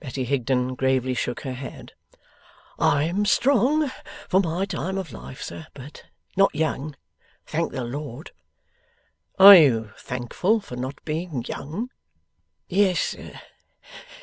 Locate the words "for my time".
4.26-4.96